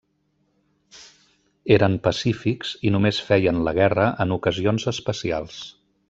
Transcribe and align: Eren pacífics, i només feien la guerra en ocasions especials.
Eren 1.75 1.97
pacífics, 2.07 2.71
i 2.89 2.93
només 2.97 3.19
feien 3.29 3.59
la 3.67 3.75
guerra 3.83 4.07
en 4.25 4.33
ocasions 4.41 4.89
especials. 4.97 5.61